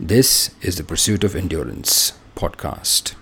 [0.00, 3.16] This is the Pursuit of Endurance podcast.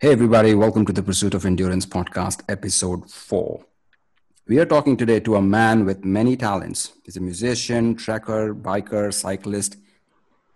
[0.00, 3.64] Hey, everybody, welcome to the Pursuit of Endurance podcast, episode four.
[4.48, 6.94] We are talking today to a man with many talents.
[7.04, 9.76] He's a musician, trekker, biker, cyclist,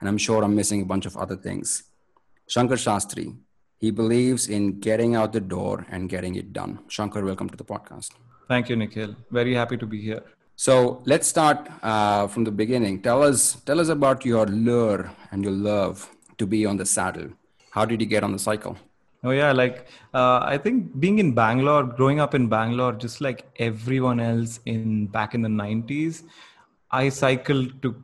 [0.00, 1.84] and I'm sure I'm missing a bunch of other things.
[2.48, 3.36] Shankar Shastry.
[3.76, 6.78] He believes in getting out the door and getting it done.
[6.88, 8.12] Shankar, welcome to the podcast.
[8.48, 9.14] Thank you, Nikhil.
[9.30, 10.22] Very happy to be here.
[10.56, 13.02] So let's start uh, from the beginning.
[13.02, 17.28] Tell us, tell us about your lure and your love to be on the saddle.
[17.70, 18.78] How did you get on the cycle?
[19.22, 23.46] Oh yeah, like uh, I think being in Bangalore, growing up in Bangalore, just like
[23.58, 26.22] everyone else in back in the '90s,
[26.90, 27.94] I cycled to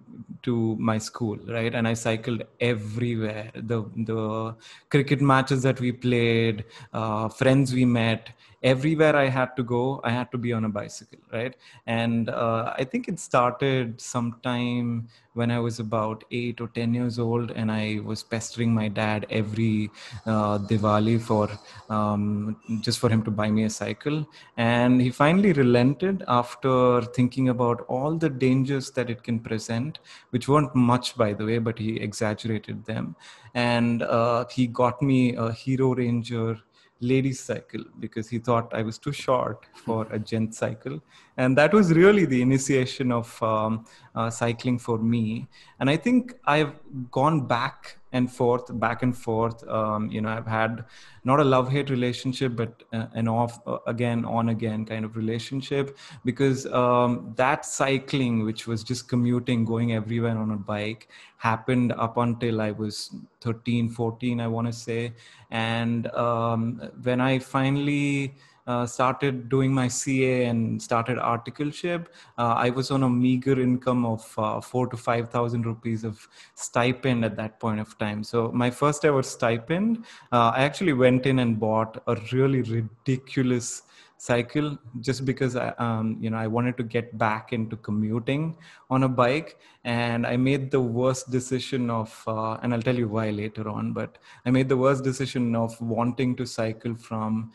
[0.45, 1.75] to my school, right?
[1.75, 3.51] And I cycled everywhere.
[3.55, 4.55] The the
[4.91, 8.30] cricket matches that we played, uh, friends we met,
[8.64, 11.55] everywhere I had to go, I had to be on a bicycle, right?
[11.86, 17.19] And uh, I think it started sometime when I was about eight or 10 years
[17.19, 19.91] old, and I was pestering my dad every
[20.24, 21.50] uh, Diwali for
[21.91, 24.27] um, just for him to buy me a cycle.
[24.56, 29.98] And he finally relented after thinking about all the dangers that it can present,
[30.30, 33.14] which weren't much, by the way, but he exaggerated them.
[33.55, 36.58] And uh, he got me a Hero Ranger
[37.05, 41.00] ladies cycle because he thought I was too short for a gent cycle.
[41.36, 45.48] And that was really the initiation of um, uh, cycling for me.
[45.80, 46.74] And I think I've
[47.11, 49.67] gone back and forth, back and forth.
[49.69, 50.84] Um, you know, I've had
[51.25, 55.17] not a love hate relationship, but uh, an off uh, again, on again kind of
[55.17, 61.92] relationship because um, that cycling, which was just commuting, going everywhere on a bike, happened
[61.92, 65.12] up until I was 13, 14, I want to say.
[65.51, 72.07] And um, when I finally uh, started doing my CA and started articleship,
[72.39, 76.27] uh, I was on a meager income of uh, four to five thousand rupees of
[76.55, 78.24] stipend at that point of time.
[78.24, 83.83] So my first ever stipend, uh, I actually went in and bought a really ridiculous
[84.17, 88.57] cycle just because I, um, you know I wanted to get back into commuting
[88.89, 93.08] on a bike, and I made the worst decision of, uh, and I'll tell you
[93.08, 93.92] why later on.
[93.92, 97.53] But I made the worst decision of wanting to cycle from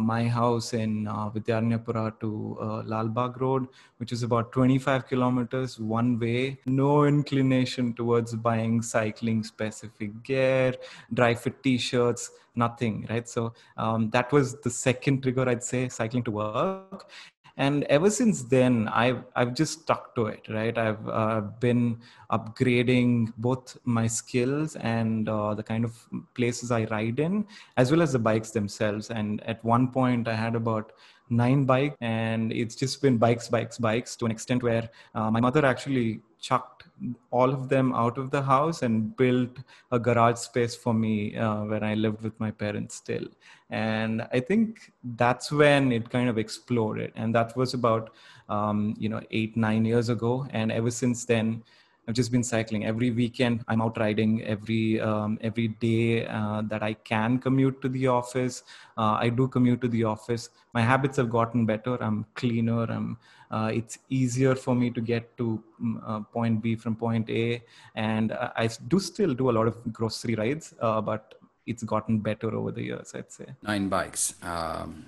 [0.00, 6.18] my house in uh, Vidyaranyapura to uh, Lalbagh Road, which is about 25 kilometers one
[6.18, 6.58] way.
[6.66, 10.74] No inclination towards buying cycling specific gear,
[11.14, 13.28] dry fit t-shirts, nothing, right?
[13.28, 17.08] So um, that was the second trigger, I'd say, cycling to work
[17.56, 20.76] and ever since then i've i've just stuck to it right?
[20.76, 21.98] I've uh, been
[22.30, 25.94] upgrading both my skills and uh, the kind of
[26.34, 27.46] places i ride in
[27.76, 29.10] as well as the bikes themselves.
[29.10, 30.92] And at one point i had about
[31.30, 35.40] nine bikes and it's just been bikes bikes bikes to an extent where uh, my
[35.40, 36.84] mother actually chucked
[37.30, 39.58] all of them out of the house and built
[39.92, 43.26] a garage space for me uh, when I lived with my parents still.
[43.70, 47.12] And I think that's when it kind of exploded.
[47.14, 48.10] And that was about,
[48.48, 50.46] um, you know, eight, nine years ago.
[50.50, 51.62] And ever since then,
[52.08, 53.64] I've just been cycling every weekend.
[53.68, 58.62] I'm out riding every um, every day uh, that I can commute to the office.
[58.96, 60.48] Uh, I do commute to the office.
[60.72, 62.02] My habits have gotten better.
[62.02, 62.84] I'm cleaner.
[62.84, 63.18] I'm
[63.50, 67.62] uh, it's easier for me to get to mm, uh, point B from point A.
[67.94, 71.34] And I do still do a lot of grocery rides, uh, but
[71.66, 73.46] it's gotten better over the years, I'd say.
[73.62, 74.34] Nine bikes.
[74.42, 75.04] Um,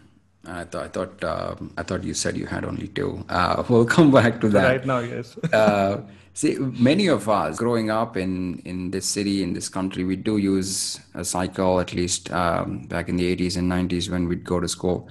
[0.47, 3.25] I thought I thought um, I thought you said you had only two.
[3.29, 4.99] Uh, we'll come back to that right now.
[4.99, 5.39] Yes.
[5.53, 6.01] uh,
[6.35, 10.39] see, many of us growing up in in this city in this country, we do
[10.39, 14.59] use a cycle at least um, back in the 80s and 90s when we'd go
[14.59, 15.09] to school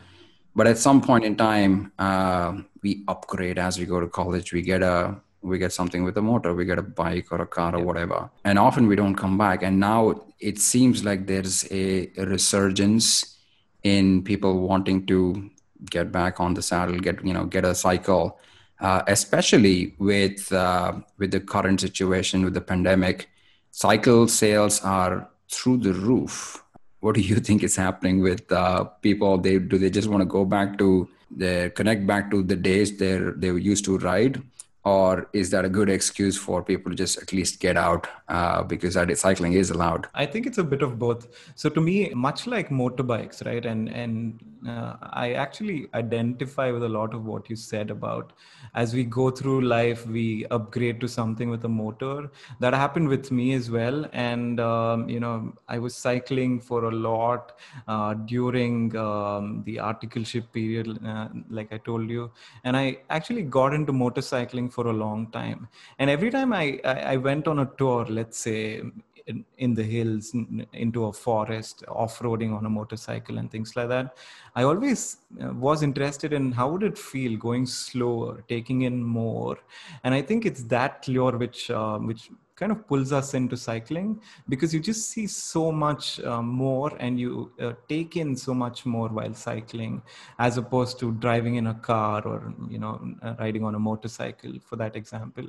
[0.56, 4.62] but at some point in time uh, we upgrade as we go to college we
[4.62, 7.76] get a we get something with a motor we get a bike or a car
[7.76, 12.12] or whatever and often we don't come back and now it seems like there's a,
[12.18, 13.38] a resurgence
[13.84, 15.50] in people wanting to
[15.90, 18.38] get back on the saddle get you know get a cycle
[18.82, 23.30] uh, especially with uh, with the current situation with the pandemic.
[23.70, 26.64] Cycle sales are through the roof.
[27.00, 29.38] What do you think is happening with uh, people?
[29.38, 32.98] They do they just want to go back to the connect back to the days
[32.98, 34.42] they they used to ride
[34.84, 38.64] or is that a good excuse for people to just at least get out uh,
[38.64, 40.08] because cycling is allowed?
[40.14, 41.28] I think it's a bit of both.
[41.56, 44.94] So to me much like motorbikes right and and uh,
[45.24, 48.34] i actually identify with a lot of what you said about
[48.76, 52.30] as we go through life we upgrade to something with a motor.
[52.60, 54.06] That happened with me as well.
[54.14, 57.54] And um, you know i was cycling for a lot
[57.88, 62.32] uh, during um, the articleship period uh, like i told you.
[62.64, 65.68] And i actually got into motorcycling for a long time.
[66.00, 68.82] And every time I, I, went on a tour, let's say
[69.28, 70.34] in, in the hills,
[70.74, 74.18] into a forest, off-roading on a motorcycle and things like that,
[74.56, 79.58] I always uh, was interested in how would it feel going slower, taking in more.
[80.04, 82.30] And I think it's that lure which, uh, which
[82.62, 84.10] kind of pulls us into cycling
[84.48, 88.86] because you just see so much uh, more and you uh, take in so much
[88.86, 90.02] more while cycling
[90.38, 94.54] as opposed to driving in a car or you know uh, riding on a motorcycle
[94.64, 95.48] for that example.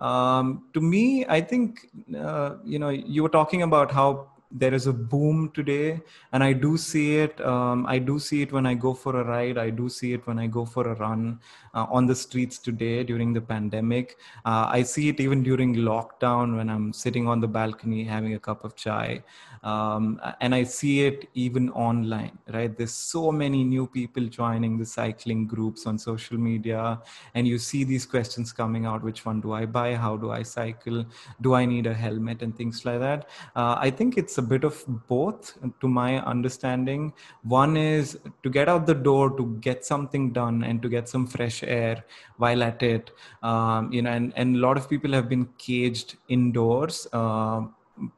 [0.00, 4.86] Um, to me i think uh, you know you were talking about how there is
[4.86, 6.00] a boom today
[6.32, 9.24] and i do see it um, i do see it when i go for a
[9.24, 9.58] ride.
[9.58, 11.40] I do see it when i go for a run
[11.74, 14.18] uh, on the streets today during the pandemic.
[14.44, 18.38] Uh, i see it even during lockdown when i'm sitting on the balcony having a
[18.38, 19.22] cup of chai.
[19.62, 22.76] Um, and i see it even online right?
[22.76, 27.00] There's so many new people joining the cycling groups on social media
[27.34, 29.94] and you see these questions coming out which one do i buy?
[29.94, 31.04] How do i cycle?
[31.40, 32.42] Do i need a helmet?
[32.42, 33.28] And things like that.
[33.56, 37.12] Uh, i think it's a bit of both to my understanding.
[37.42, 41.26] One is to get out the door to get something done and to get some
[41.26, 42.04] fresh air
[42.36, 43.10] while at it.
[43.42, 47.62] Um, you know and, and a lot of people have been caged indoors uh,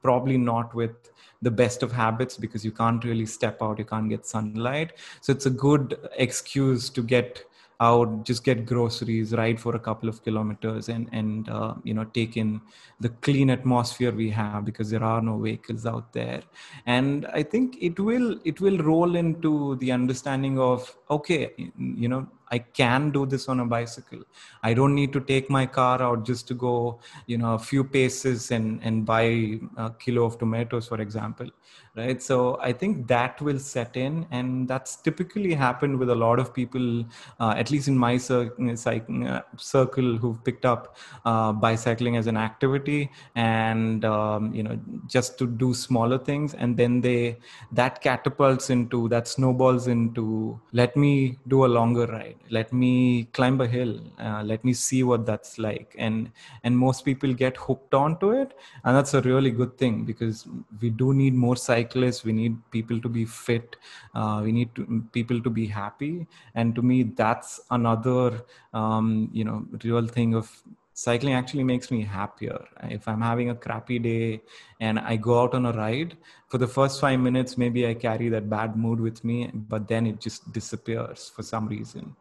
[0.02, 1.10] probably not with
[1.42, 4.94] the best of habits because you can't really step out you can't get sunlight.
[5.20, 7.44] So it's a good excuse to get
[7.80, 12.04] out just get groceries ride for a couple of kilometers and and uh, you know
[12.04, 12.60] take in
[13.00, 16.42] the clean atmosphere we have because there are no vehicles out there.
[16.86, 22.26] And i think it will it will roll into the understanding of okay you know
[22.50, 24.20] I can do this on a bicycle.
[24.62, 27.84] I don't need to take my car out just to go, you know, a few
[27.84, 31.48] paces and, and buy a kilo of tomatoes, for example.
[31.96, 32.20] Right.
[32.20, 34.26] So I think that will set in.
[34.32, 37.04] And that's typically happened with a lot of people,
[37.38, 42.36] uh, at least in my cir- uh, circle, who've picked up uh, bicycling as an
[42.36, 44.76] activity and, um, you know,
[45.06, 46.54] just to do smaller things.
[46.54, 47.38] And then they,
[47.70, 53.60] that catapults into, that snowballs into, let me do a longer ride let me climb
[53.60, 55.94] a hill uh, let me see what that's like.
[55.98, 56.30] And
[56.62, 58.52] and most people get hooked onto it
[58.84, 60.46] and that's a really good thing because
[60.80, 62.24] we do need more cyclists.
[62.24, 63.76] We need people to be fit
[64.14, 66.26] uh, we need to, people to be happy.
[66.54, 68.42] And to me that's another
[68.72, 70.50] um, you know real thing of
[70.94, 72.58] cycling actually makes me happier.
[72.84, 74.40] If i'm having a crappy day
[74.80, 76.16] and i go out on a ride
[76.48, 80.06] for the first 5 minutes maybe i carry that bad mood with me but then
[80.06, 82.16] it just disappears for some reason.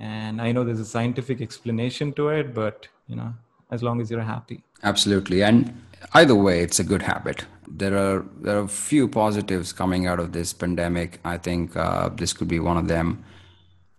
[0.00, 3.32] And i know there's a scientific explanation to it but you know
[3.70, 4.62] as long as you're happy.
[4.82, 5.42] Absolutely.
[5.42, 5.82] And
[6.14, 7.44] either way it's a good habit.
[7.66, 11.20] There are there are a few positives coming out of this pandemic.
[11.24, 13.24] I think uh, this could be one of them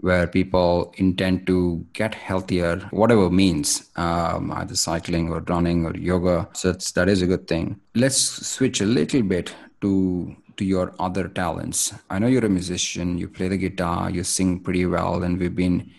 [0.01, 6.47] where people intend to get healthier, whatever means, um, either cycling or running or yoga.
[6.53, 7.79] So that is a good thing.
[7.95, 11.93] Let's switch a little bit to to your other talents.
[12.09, 15.55] I know you're a musician, you play the guitar, you sing pretty well, and we've
[15.55, 15.89] been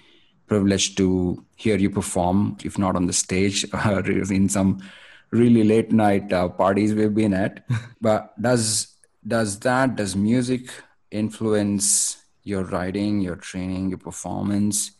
[0.47, 4.83] privileged to hear you perform, if not on the stage, or in some
[5.31, 7.65] really late night uh, parties we've been at.
[8.01, 10.71] but does does that does music
[11.11, 12.20] influence
[12.51, 14.91] your writing, your training, your performance?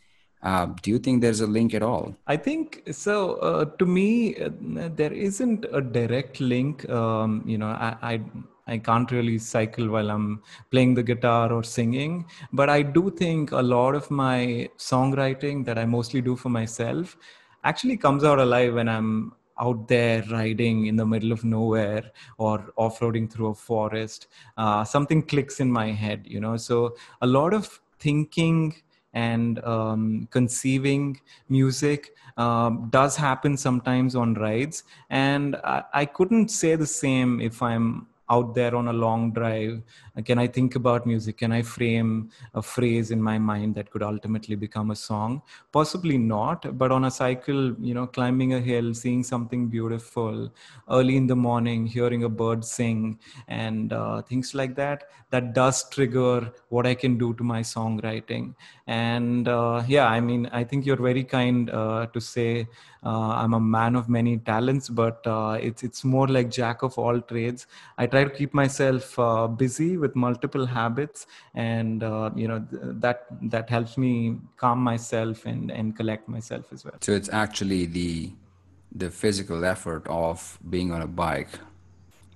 [0.43, 2.15] Uh, do you think there's a link at all?
[2.25, 3.35] I think so.
[3.35, 4.49] Uh, to me, uh,
[4.95, 6.89] there isn't a direct link.
[6.89, 8.21] Um, you know, I, I
[8.67, 10.41] I can't really cycle while I'm
[10.71, 12.25] playing the guitar or singing.
[12.53, 17.17] But I do think a lot of my songwriting that I mostly do for myself
[17.63, 22.03] actually comes out alive when I'm out there riding in the middle of nowhere
[22.37, 24.27] or off-roading through a forest
[24.57, 26.57] uh, something clicks in my head you know?
[26.57, 28.75] So a lot of thinking
[29.13, 34.83] and um, conceiving music um, does happen sometimes on rides.
[35.09, 39.81] And I, I, couldn't say the same if i'm out there on a long drive.
[40.25, 41.37] Can i think about music?
[41.37, 42.11] Can i frame
[42.53, 45.41] a phrase in my mind that could ultimately become a song?
[45.71, 50.51] Possibly not but on a cycle you know climbing a hill seeing something beautiful
[50.89, 55.89] early in the morning hearing a bird sing and uh, things like that that does
[55.89, 58.53] trigger what i can do to my songwriting.
[58.87, 62.67] And uh, yeah i mean i think you're very kind uh, to say
[63.05, 66.97] uh, i'm a man of many talents but uh, it's it's more like jack of
[66.97, 67.67] all trades.
[67.97, 72.81] I try to keep myself uh, busy with multiple habits and uh, you know th-
[73.05, 76.95] that that helps me calm myself and and collect myself as well.
[77.01, 78.31] So it's actually the
[78.93, 81.59] the physical effort of being on a bike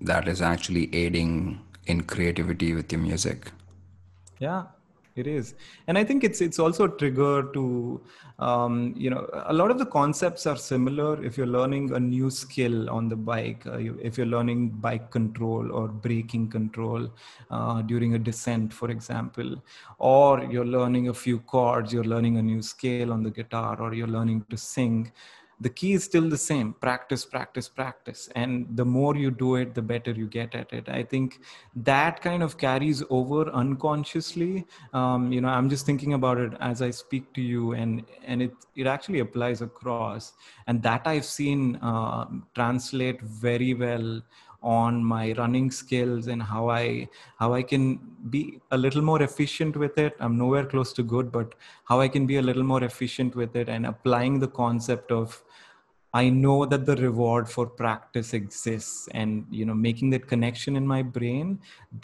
[0.01, 3.51] that is actually aiding in creativity with your music.
[4.39, 4.63] Yeah
[5.15, 5.55] it is.
[5.87, 8.01] And i think it's it's also a trigger to
[8.39, 12.29] um, you know a lot of the concepts are similar if you're learning a new
[12.29, 17.09] skill on the bike uh, you, if you're learning bike control or braking control
[17.51, 19.55] uh, during a descent for example
[19.99, 23.93] or you're learning a few chords you're learning a new scale on the guitar or
[23.93, 25.11] you're learning to sing
[25.61, 28.29] the key is still the same practice practice practice.
[28.35, 30.89] And the more you do it the better you get at it.
[30.89, 31.39] I think
[31.75, 34.65] that kind of carries over unconsciously.
[34.93, 38.41] Um, you know i'm just thinking about it as i speak to you and and
[38.41, 40.33] it it actually applies across.
[40.67, 44.21] And that i've seen uh, translate very well
[44.61, 47.07] on my running skills and how i
[47.37, 47.99] how i can
[48.31, 50.15] be a little more efficient with it.
[50.19, 53.55] I'm nowhere close to good but how i can be a little more efficient with
[53.55, 55.43] it and applying the concept of
[56.21, 60.85] i know that the reward for practice exists and you know making that connection in
[60.95, 61.57] my brain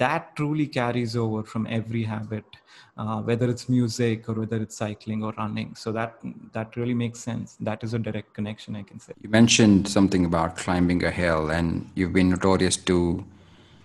[0.04, 2.62] that truly carries over from every habit
[2.98, 5.76] uh, whether it's music or whether it's cycling or running.
[5.76, 6.20] So that
[6.54, 7.58] that really makes sense.
[7.60, 9.14] That is a direct connection, I can say.
[9.22, 13.24] You mentioned something about climbing a hill, and you've been notorious to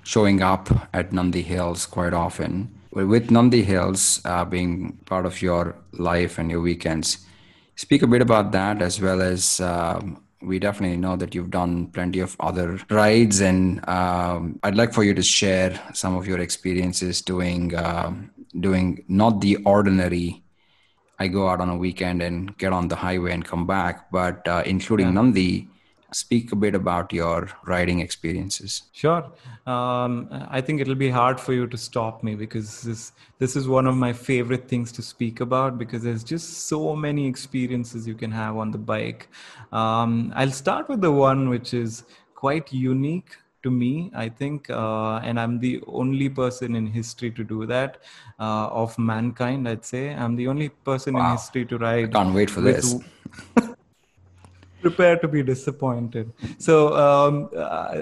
[0.03, 2.71] showing up at Nandi Hills quite often.
[2.93, 7.26] With Nandi Hills uh, being part of your life and your weekends,
[7.77, 9.61] speak a bit about that as well as.
[9.61, 14.93] Um, we definitely know that you've done plenty of other rides and um, i'd like
[14.93, 18.31] for you to share some of your experiences doing um,
[18.61, 20.45] doing not the ordinary
[21.19, 24.47] I go out on a weekend and get on the highway and come back, but
[24.47, 25.13] uh, including yeah.
[25.13, 25.69] Nandi,
[26.13, 28.83] speak a bit about your riding experiences.
[28.93, 29.25] Sure.
[29.67, 33.69] Um, I think it'll be hard for you to stop me because this this is
[33.69, 38.15] one of my favorite things to speak about because there's just so many experiences you
[38.15, 39.29] can have on the bike.
[39.73, 45.17] Um, I'll start with the one which is quite unique to me, I think, uh,
[45.25, 47.99] and I'm the only person in history to do that
[48.39, 49.69] uh, of mankind.
[49.69, 51.25] I'd say I'm the only person wow.
[51.25, 52.11] in history to ride.
[52.11, 52.95] I can't wait for this.
[54.81, 56.33] prepare to be disappointed.
[56.59, 57.51] So um,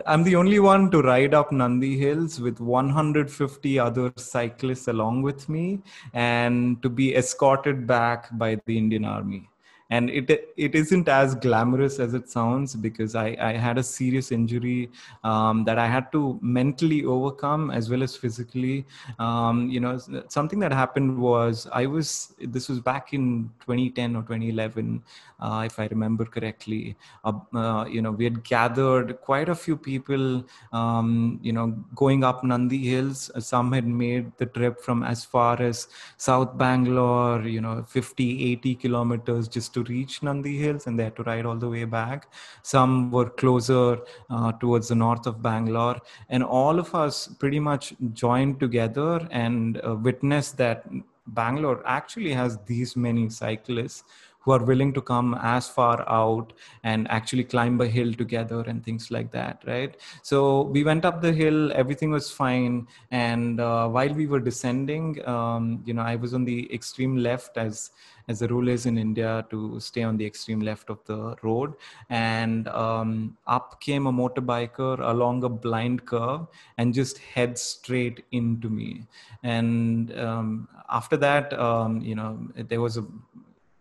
[0.06, 5.48] I'm the only one to ride up Nandi Hills with 150 other cyclists along with
[5.48, 5.80] me,
[6.12, 9.48] and to be escorted back by the Indian Army
[9.94, 10.28] and it
[10.66, 14.90] it isn't as glamorous as it sounds because I, I had a serious injury
[15.22, 18.86] um, that I had to mentally overcome as well as physically.
[19.18, 19.98] Um, you know,
[20.28, 25.02] something that happened was I was this was back in 2010 or 2011,
[25.40, 26.96] uh, if I remember correctly.
[27.24, 30.44] Uh, uh, you know, we had gathered quite a few people.
[30.72, 33.30] Um, you know, going up Nandi Hills.
[33.38, 35.86] Some had made the trip from as far as
[36.16, 37.42] South Bangalore.
[37.42, 41.46] You know, 50, 80 kilometers just to reach Nandi Hills and they had to ride
[41.46, 42.28] all the way back.
[42.62, 43.98] Some were closer
[44.30, 46.00] uh, towards the north of Bangalore.
[46.28, 50.86] And all of us pretty much joined together and uh, witnessed that
[51.28, 54.04] Bangalore actually has these many cyclists
[54.44, 58.84] who are willing to come as far out and actually climb a hill together and
[58.84, 63.88] things like that right so we went up the hill everything was fine and uh,
[63.88, 67.90] while we were descending um, you know i was on the extreme left as
[68.28, 71.74] as the rule is in India to stay on the extreme left of the road.
[72.10, 76.46] And um, up came a motorbiker along a blind curve
[76.78, 79.06] and just head straight into me.
[79.42, 83.04] And um, after that, um, you know, there was a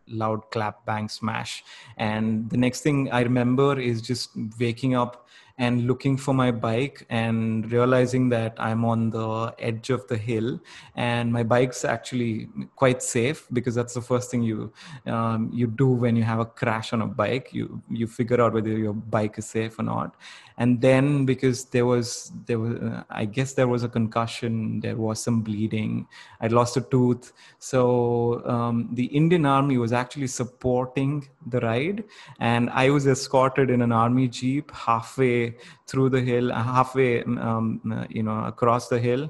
[0.08, 1.64] loud clap bang smash
[1.98, 7.06] and the next thing i remember is just waking up and looking for my bike
[7.10, 10.60] and realizing that I'm on the edge of the hill.
[10.96, 14.74] And my bike's actually quite safe because that's the first thing you
[15.06, 17.54] um, you do when you have a crash on a bike.
[17.54, 20.16] You you figure out whether your bike is safe or not
[20.58, 24.96] and then because there was there was uh, I guess there was a concussion there
[24.96, 26.08] was some bleeding
[26.42, 27.32] I lost a tooth.
[27.60, 32.04] So um, the Indian army was actually supporting the ride.
[32.40, 35.56] And i was escorted in an army jeep halfway
[35.88, 39.30] through the hill halfway um, you know across the hill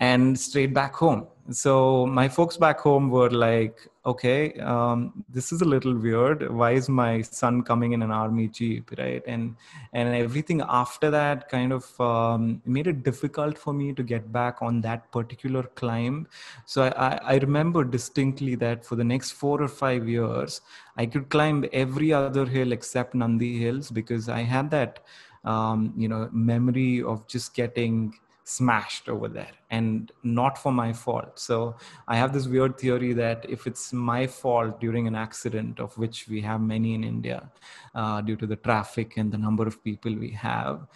[0.00, 1.26] and straight back home.
[1.50, 6.52] So my folks back home were like okay um, this is a little weird.
[6.52, 9.22] Why is my son coming in an army jeep right?
[9.26, 9.54] And
[9.92, 14.60] and everything after that kind of um, made it difficult for me to get back
[14.60, 16.26] on that particular climb.
[16.64, 20.60] So I, I remember distinctly that for the next four or five years
[20.96, 25.00] i could climb every other hill except nandi hills because i had that
[25.44, 28.14] um, you know memory of just getting
[28.48, 31.36] smashed over there and not for my fault.
[31.38, 31.74] So
[32.06, 36.28] i have this weird theory that if it's my fault during an accident of which
[36.28, 37.50] we have many in india
[37.94, 40.86] uh, due to the traffic and the number of people we have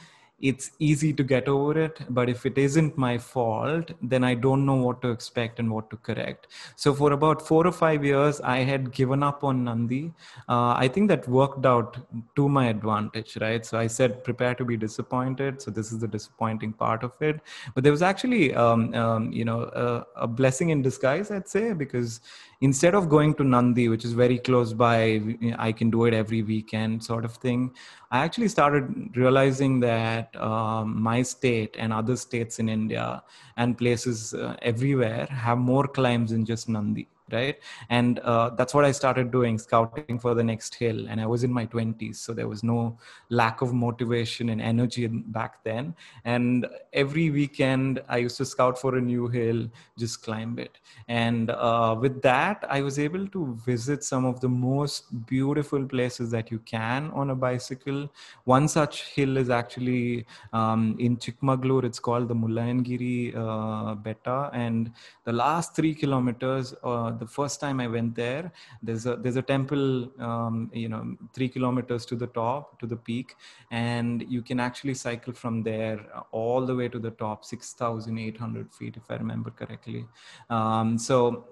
[0.40, 4.64] it's easy to get over it but if it isn't my fault then i don't
[4.64, 6.46] know what to expect and what to correct.
[6.76, 10.12] So for about four or five years i had given up on nandi.
[10.48, 11.98] Uh, i think that worked out
[12.36, 13.64] to my advantage right?
[13.64, 15.60] So i said prepare to be disappointed.
[15.60, 17.40] So this is the disappointing part of it.
[17.74, 21.72] But there was actually um, um, you know a, a blessing in disguise i'd say
[21.72, 22.20] because
[22.60, 25.20] instead of going to Nandi, which is very close by,
[25.58, 27.74] I can do it every weekend sort of thing.
[28.10, 33.22] I actually started realizing that um, my state and other states in India
[33.56, 37.58] and places uh, everywhere have more climbs than just Nandi right?
[37.88, 41.44] And uh, that's what i started doing scouting for the next hill and i was
[41.44, 45.94] in my 20s so there was no lack of motivation and energy back then.
[46.24, 49.68] And every weekend i used to scout for a new hill
[49.98, 50.78] just climb it.
[51.08, 56.30] And uh, with that i was able to visit some of the most beautiful places
[56.30, 58.10] that you can on a bicycle.
[58.44, 61.84] One such hill is actually um, in chikmagalur.
[61.84, 64.50] It's called the mullayanagiri uh, betta.
[64.52, 64.92] And
[65.24, 68.50] the last three kilometers uh, the first time I went there,
[68.82, 71.02] there's a there's a temple, um, you know,
[71.34, 73.36] three kilometers to the top to the peak,
[73.70, 75.98] and you can actually cycle from there
[76.32, 80.06] all the way to the top, six thousand eight hundred feet, if I remember correctly.
[80.48, 81.44] Um, so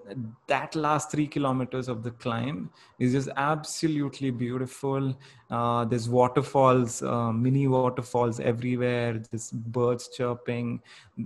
[0.47, 5.17] that last three kilometers of the climb is just absolutely beautiful.
[5.49, 9.21] Uh, there's waterfalls, uh, mini waterfalls everywhere.
[9.31, 10.81] There's birds chirping,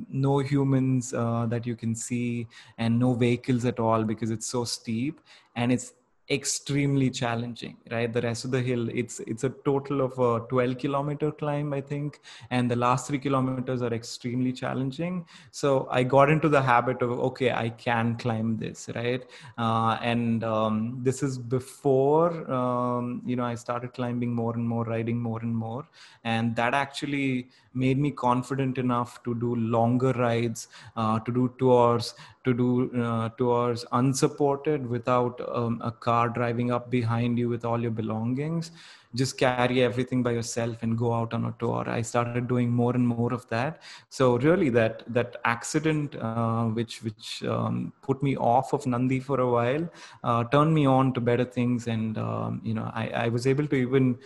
[0.10, 2.48] no humans uh, that you can see,
[2.78, 5.20] and no vehicles at all because it's so steep
[5.56, 5.94] and it's
[6.30, 8.12] extremely challenging right?
[8.12, 11.82] The rest of the hill it's it's a total of a 12 kilometer climb i
[11.82, 15.26] think and the last 3 kilometers are extremely challenging.
[15.52, 19.24] So i got into the habit of okay i can climb this right?
[19.58, 24.86] Uh, and um, this is before um, you know i started climbing more and more
[24.86, 25.86] riding more and more.
[26.24, 32.14] And that actually made me confident enough to do longer rides uh, to do tours
[32.46, 32.70] to do
[33.02, 38.72] uh, tours unsupported without um, a car driving up behind you with all your belongings.
[39.16, 41.84] Just carry everything by yourself and go out on a tour.
[41.88, 43.82] I started doing more and more of that.
[44.10, 49.40] So really that that accident uh, which which um, put me off of nandi for
[49.40, 49.86] a while
[50.24, 51.88] uh, turned me on to better things.
[51.88, 54.18] And um, you know I, I was able to even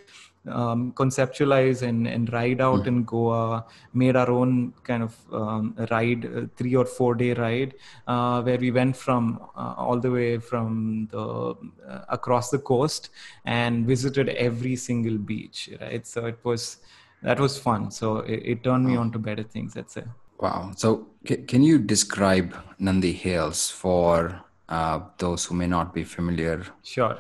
[0.50, 2.88] um, conceptualize and, and ride out mm.
[2.88, 7.76] in Goa, made our own kind of um, ride, uh, three or four day ride,
[8.08, 11.56] uh, where we went from uh, all the way from the
[11.88, 13.10] uh, across the coast
[13.46, 15.70] and visited every single beach.
[15.82, 16.78] Right, so it was
[17.24, 17.92] that was fun.
[17.92, 19.76] So it, it turned me on to better things.
[19.76, 20.04] Let's say.
[20.40, 20.72] Wow.
[20.76, 26.64] So c- can you describe Nandi Hills for uh, those who may not be familiar?
[26.84, 27.18] Sure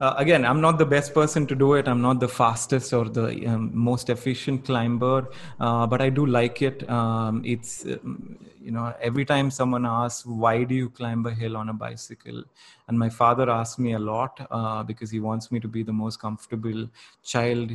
[0.00, 1.88] uh, again i'm not the best person to do it.
[1.88, 5.28] I'm not the fastest or the um, most efficient climber
[5.60, 6.88] uh, but i do like it.
[6.88, 11.56] Um, it's um, you know every time someone asks why do you climb a hill
[11.56, 12.42] on a bicycle?
[12.88, 15.92] And my father asks me a lot uh, because he wants me to be the
[15.92, 16.88] most comfortable
[17.22, 17.72] child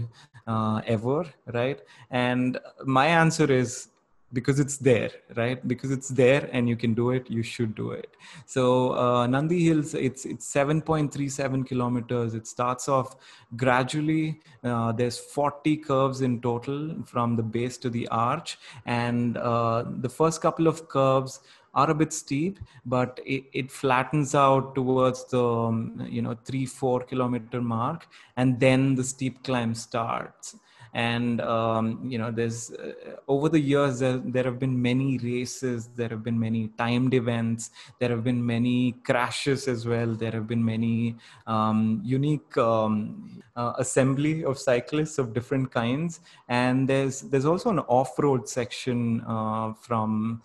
[0.47, 1.79] uh, ever right?
[2.09, 3.87] And my answer is
[4.33, 5.65] because it's there right?
[5.67, 8.15] Because it's there and you can do it you should do it.
[8.45, 12.33] So uh, nandi hills it's it's 7.37 kilometers.
[12.33, 13.15] It starts off
[13.55, 14.39] gradually.
[14.63, 18.57] Uh, there's 40 curves in total from the base to the arch.
[18.85, 21.39] And uh, the first couple of curves
[21.73, 26.65] are a bit steep, but it, it flattens out towards the um, you know three
[26.65, 30.55] four kilometer mark, and then the steep climb starts
[30.93, 32.91] and um, you know there's uh,
[33.27, 37.71] over the years there, there have been many races there have been many timed events
[37.99, 41.15] there have been many crashes as well there have been many
[41.47, 46.21] um, unique um, uh, assembly of cyclists of different kinds.
[46.47, 50.41] And there's there's also an off-road section uh, from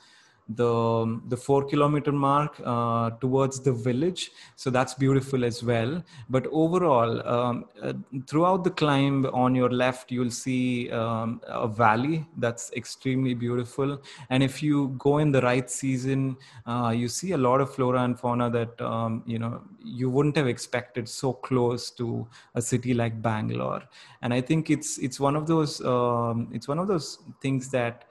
[0.48, 4.30] the the four kilometer mark uh, towards the village.
[4.54, 6.02] So that's beautiful as well.
[6.30, 7.94] But overall um, uh,
[8.26, 14.00] throughout the climb on your left you'll see um, a valley that's extremely beautiful.
[14.30, 18.02] And if you go in the right season uh, you see a lot of flora
[18.02, 22.94] and fauna that um, you know you wouldn't have expected so close to a city
[22.94, 23.82] like bangalore.
[24.22, 28.04] And i think it's it's one of those um, it's one of those things that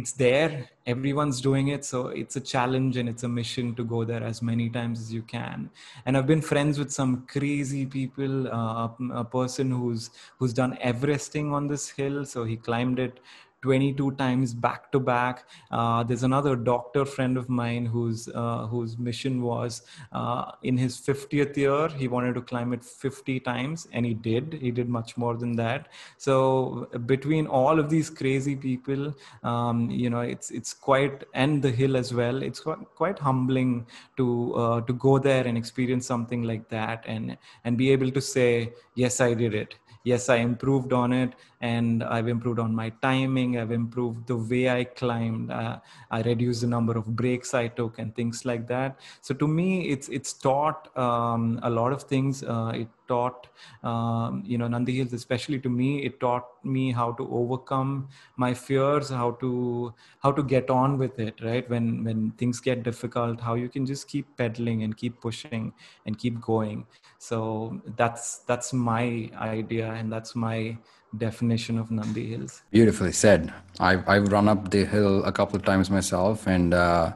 [0.00, 0.50] it's there
[0.86, 4.40] everyone's doing it so it's a challenge and it's a mission to go there as
[4.50, 5.68] many times as you can.
[6.06, 8.88] And i've been friends with some crazy people uh,
[9.22, 13.20] a person who's who's done everesting on this hill so he climbed it
[13.62, 15.44] 22 times back to back.
[15.70, 20.98] Uh, there's another doctor friend of mine whose uh, whose mission was uh, in his
[21.00, 24.58] 50th year he wanted to climb it 50 times and he did.
[24.60, 25.88] He did much more than that.
[26.16, 31.70] So between all of these crazy people, um, you know, it's it's quite and the
[31.70, 32.42] hill as well.
[32.42, 37.36] It's quite, quite humbling to uh, to go there and experience something like that and
[37.64, 42.02] and be able to say yes, I did it yes i improved on it and
[42.04, 45.78] i've improved on my timing i've improved the way i climbed uh,
[46.10, 48.98] i reduced the number of breaks i took and things like that.
[49.20, 53.48] So to me it's it's taught um, a lot of things uh, it taught
[53.82, 58.54] um, you know nandi hills especially to me it taught me how to overcome my
[58.54, 59.92] fears how to
[60.22, 61.68] how to get on with it right?
[61.68, 65.72] When when things get difficult how you can just keep pedaling and keep pushing
[66.06, 66.86] and keep going.
[67.18, 70.78] So that's that's my idea and that's my
[71.16, 72.62] definition of Nandi Hills.
[72.70, 73.52] Beautifully said.
[73.78, 77.12] I've, I've run up the hill a couple of times myself, and uh,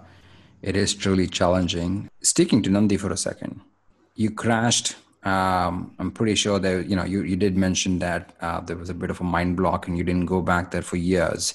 [0.63, 2.09] it is truly challenging.
[2.23, 3.61] Sticking to Nandi for a second,
[4.15, 4.97] you crashed.
[5.25, 8.91] Um, I'm pretty sure that you know you, you did mention that uh, there was
[8.91, 11.55] a bit of a mind block, and you didn't go back there for years,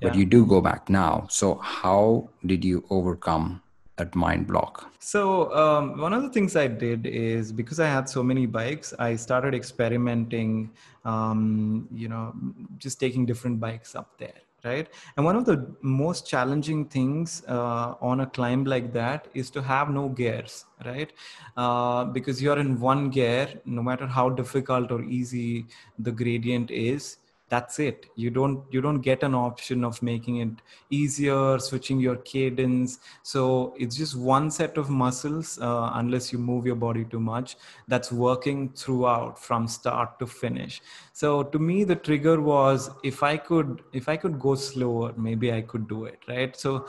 [0.00, 0.08] yeah.
[0.08, 1.26] but you do go back now.
[1.30, 3.62] So how did you overcome
[3.96, 4.92] that mind block?
[4.98, 8.92] So, um, one of the things I did is because I had so many bikes,
[8.98, 10.70] I started experimenting,
[11.04, 12.34] um, you know,
[12.78, 14.40] just taking different bikes up there.
[14.64, 14.88] Right.
[15.18, 19.60] And one of the most challenging things uh, on a climb like that is to
[19.60, 21.12] have no gears, right?
[21.54, 25.66] Uh, because you're in one gear, no matter how difficult or easy
[25.98, 28.06] the gradient is, that's it.
[28.16, 30.48] You don't you don't get an option of making it
[30.90, 32.98] easier switching your cadence.
[33.22, 37.56] So it's just one set of muscles uh, unless you move your body too much
[37.86, 40.80] that's working throughout from start to finish.
[41.12, 45.52] So to me the trigger was if i could if i could go slower maybe
[45.52, 46.56] i could do it right?
[46.56, 46.86] So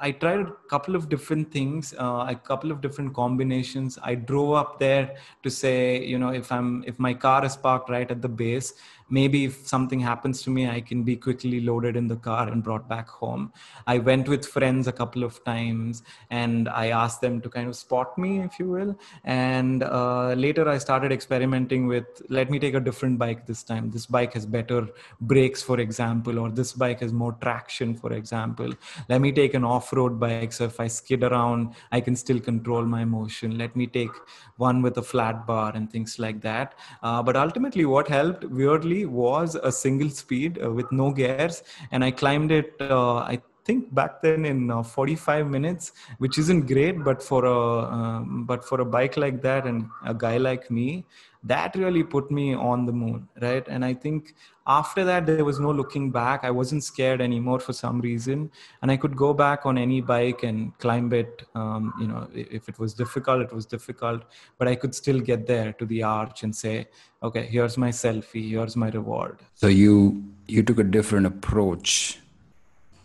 [0.00, 3.98] I tried a couple of different things, uh, a couple of different combinations.
[4.02, 7.88] I drove up there to say, you know, if I'm if my car is parked
[7.88, 8.74] right at the base,
[9.10, 12.62] maybe if something happens to me i can be quickly loaded in the car and
[12.62, 13.52] brought back home.
[13.86, 17.76] I went with friends a couple of times and i asked them to kind of
[17.76, 18.96] spot me if you will.
[19.24, 23.90] And uh, later i started experimenting with let me take a different bike this time.
[23.90, 24.88] This bike has better
[25.20, 28.72] brakes for example or this bike has more traction for example.
[29.08, 32.84] Let me take an off-road bike so if i skid around i can still control
[32.84, 33.58] my motion.
[33.58, 34.10] Let me take
[34.56, 36.74] one with a flat bar and things like that.
[37.02, 42.04] Uh, but ultimately what helped weirdly was a single speed uh, with no gears, and
[42.04, 42.74] I climbed it.
[42.80, 47.60] Uh, I think back then in uh, 45 minutes, which isn't great, but for a
[47.96, 51.04] um, but for a bike like that and a guy like me,
[51.44, 53.66] that really put me on the moon, right?
[53.66, 54.34] And I think
[54.66, 56.44] after that there was no looking back.
[56.44, 58.50] I wasn't scared anymore for some reason,
[58.82, 61.46] and I could go back on any bike and climb it.
[61.54, 64.22] Um, you know, if it was difficult, it was difficult,
[64.58, 66.88] but I could still get there to the arch and say,
[67.22, 69.38] okay, here's my selfie, here's my reward.
[69.54, 72.18] So you you took a different approach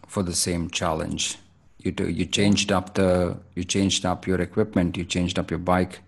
[0.08, 1.38] for the same challenge.
[1.80, 5.60] You do, you changed up the you changed up your equipment, you changed up your
[5.60, 6.02] bike,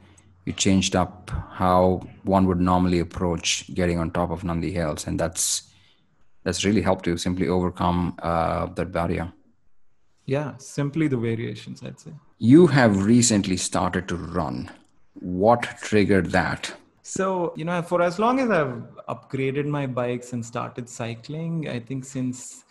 [0.48, 5.20] you changed up how one would normally approach getting on top of Nandi Hills, and
[5.20, 5.64] that's
[6.44, 9.34] that's really helped you simply overcome uh, that barrier.
[10.26, 12.12] Yeah, simply the variations, I'd say.
[12.38, 14.72] You have recently started to run.
[15.16, 16.74] What triggered that?
[17.02, 21.80] So, you know, for as long as I've upgraded my bikes and started cycling, I
[21.80, 22.64] think since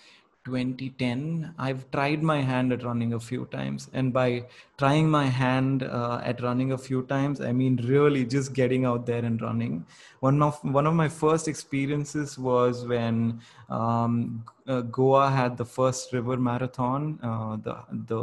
[0.46, 3.88] 2010 i've tried my hand at running a few times.
[3.92, 4.44] And by
[4.78, 9.06] trying my hand uh, at running a few times i mean really just getting out
[9.06, 9.85] there and running.
[10.20, 16.12] One of one of my first experiences was when um, uh, goa had the first
[16.12, 17.18] river marathon.
[17.22, 17.76] Uh, the
[18.12, 18.22] the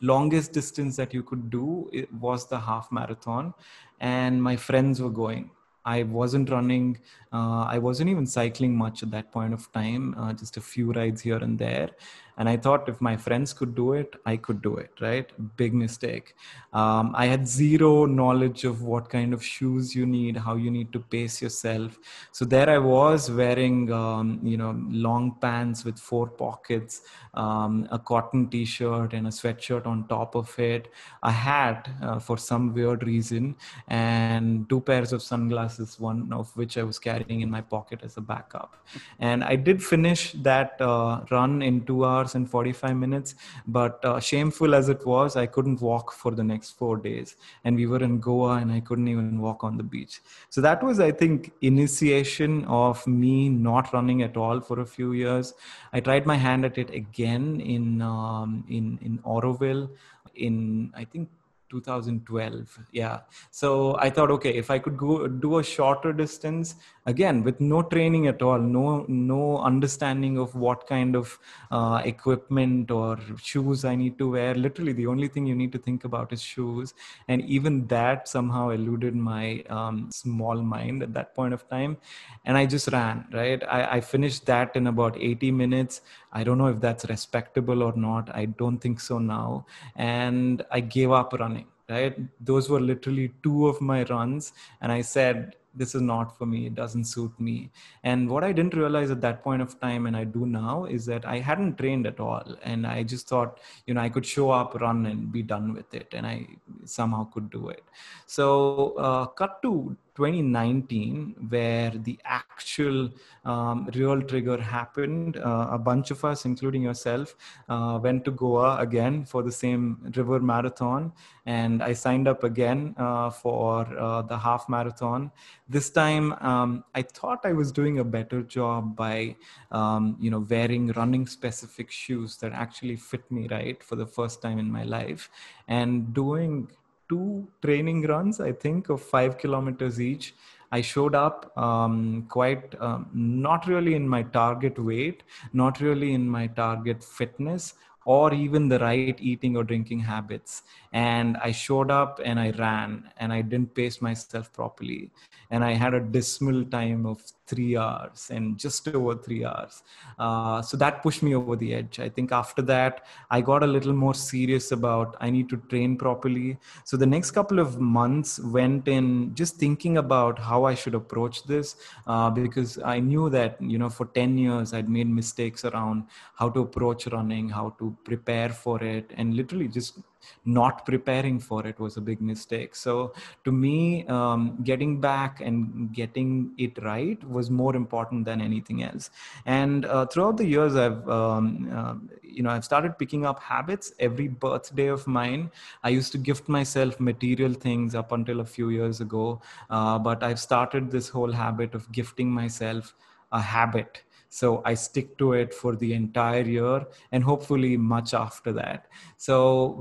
[0.00, 1.90] longest distance that you could do
[2.26, 3.52] was the half marathon.
[4.00, 5.50] And my friends were going.
[5.84, 6.98] I wasn't running.
[7.32, 10.14] Uh, I wasn't even cycling much at that point of time.
[10.18, 11.90] Uh, just a few rides here and there.
[12.38, 15.74] and i thought if my friends could do it i could do it right big
[15.74, 16.34] mistake
[16.72, 20.92] um, i had zero knowledge of what kind of shoes you need how you need
[20.92, 21.98] to pace yourself
[22.30, 27.02] so there i was wearing um, you know long pants with four pockets
[27.34, 30.88] um, a cotton t-shirt and a sweatshirt on top of it
[31.22, 33.54] a hat uh, for some weird reason
[33.88, 38.16] and two pairs of sunglasses one of which i was carrying in my pocket as
[38.16, 38.76] a backup.
[39.18, 43.34] And i did finish that uh, run in two hours and 45 minutes
[43.66, 47.36] but uh, shameful as it was i couldn't walk for the next four days.
[47.64, 50.20] And we were in goa and i couldn't even walk on the beach.
[50.50, 55.12] So that was i think initiation of me not running at all for a few
[55.12, 55.54] years.
[55.92, 59.88] I tried my hand at it again in um, in in auroville
[60.34, 61.28] in i think
[61.72, 63.18] 2012 yeah.
[63.50, 67.82] So i thought okay if i could go do a shorter distance again with no
[67.82, 71.38] training at all no no understanding of what kind of
[71.70, 73.18] uh, equipment or
[73.50, 76.42] shoes i need to wear literally the only thing you need to think about is
[76.42, 76.94] shoes.
[77.28, 81.96] And even that somehow eluded my um, small mind at that point of time.
[82.44, 83.62] And i just ran right?
[83.68, 86.00] I, I finished that in about 80 minutes.
[86.32, 88.34] I don't know if that's respectable or not.
[88.34, 89.66] I don't think so now.
[89.96, 92.18] And i gave up running right?
[92.40, 96.66] Those were literally two of my runs and i said this is not for me.
[96.66, 97.70] It doesn't suit me.
[98.04, 101.06] And what i didn't realize at that point of time and i do now is
[101.06, 104.50] that i hadn't trained at all and i just thought you know i could show
[104.50, 106.46] up run and be done with it and i
[106.84, 107.82] somehow could do it.
[108.26, 113.10] So uh, cut to 2019 where the actual
[113.44, 117.34] um, real trigger happened uh, a bunch of us including yourself
[117.68, 121.12] uh, went to goa again for the same river marathon.
[121.46, 125.30] And i signed up again uh, for uh, the half marathon.
[125.68, 129.36] This time um, i thought i was doing a better job by
[129.70, 134.42] um, you know wearing running specific shoes that actually fit me right for the first
[134.42, 135.30] time in my life.
[135.68, 136.68] And doing
[137.12, 140.34] two training runs, I think, of five kilometers each.
[140.70, 145.22] I showed up um, quite um, not really in my target weight,
[145.52, 150.62] not really in my target fitness, or even the right eating or drinking habits.
[150.92, 155.10] And I showed up and I ran and I didn't pace myself properly.
[155.50, 159.82] And I had a dismal time of three hours and just over three hours.
[160.18, 161.98] Uh, so that pushed me over the edge.
[162.00, 165.96] I think after that, I got a little more serious about I need to train
[165.96, 166.58] properly.
[166.84, 171.44] So the next couple of months went in just thinking about how I should approach
[171.44, 176.04] this uh, because I knew that, you know, for 10 years I'd made mistakes around
[176.36, 179.98] how to approach running, how to prepare for it, and literally just
[180.44, 182.74] not preparing for it was a big mistake.
[182.74, 183.12] So
[183.44, 189.10] to me, um, getting back and getting it right was more important than anything else.
[189.46, 193.92] And uh, throughout the years, I've um, uh, you know I've started picking up habits.
[193.98, 195.50] Every birthday of mine,
[195.82, 200.22] I used to gift myself material things up until a few years ago, uh, but
[200.22, 202.94] I've started this whole habit of gifting myself
[203.32, 204.02] a habit
[204.38, 206.76] so i stick to it for the entire year
[207.12, 208.86] and hopefully much after that.
[209.18, 209.36] So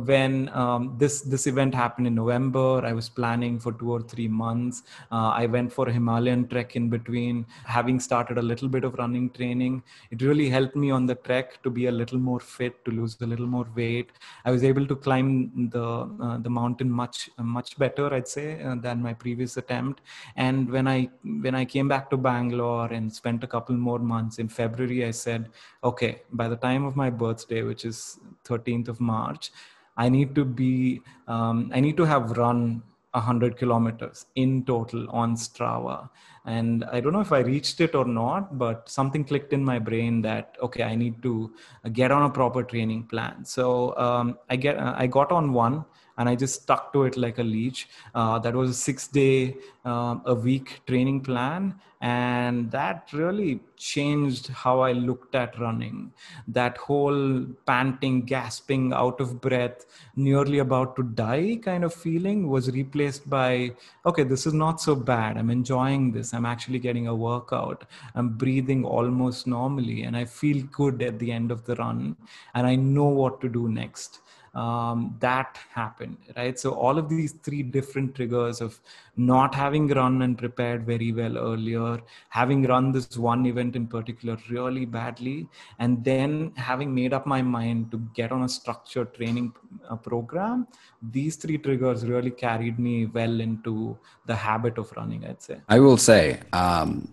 [0.10, 4.28] when um, this this event happened in november i was planning for two or three
[4.28, 4.84] months.
[5.12, 7.46] Uh, i went for a himalayan trek in between.
[7.78, 11.64] Having started a little bit of running training it really helped me on the trek
[11.64, 14.12] to be a little more fit to lose a little more weight.
[14.44, 15.88] I was able to climb the
[16.26, 20.02] uh, the mountain much much better i'd say uh, than my previous attempt.
[20.36, 21.10] And when i
[21.48, 25.12] when i came back to bangalore and spent a couple more months in February, I
[25.12, 25.50] said,
[25.84, 29.52] okay, by the time of my birthday, which is 13th of March,
[29.96, 35.36] I need to be, um, I need to have run 100 kilometers in total on
[35.36, 36.10] Strava.
[36.46, 39.80] And I don't know if I reached it or not, but something clicked in my
[39.80, 41.54] brain that, okay, I need to
[41.94, 43.46] get on a proper training plan.
[43.46, 45.86] So um, I get, I got on one
[46.18, 47.88] and I just stuck to it like a leech.
[48.14, 54.48] Uh, that was a six day um, a week training plan, and that really changed
[54.48, 56.12] how I looked at running.
[56.48, 62.72] That whole panting, gasping, out of breath, nearly about to die kind of feeling was
[62.72, 63.72] replaced by
[64.06, 65.38] okay, this is not so bad.
[65.38, 66.34] I'm enjoying this.
[66.34, 67.86] I'm actually getting a workout.
[68.16, 72.16] I'm breathing almost normally, and I feel good at the end of the run,
[72.54, 74.20] and I know what to do next
[74.54, 76.60] um, that happened right?
[76.60, 78.80] So all of these three different triggers of
[79.16, 84.38] not having run and prepared very well earlier having run this one event in particular
[84.50, 85.48] really badly
[85.80, 89.54] and then having made up my mind to get on a structured training
[89.90, 90.68] uh, program
[91.02, 95.60] these three triggers really carried me well into the habit of running i'd say.
[95.68, 97.12] I will say um,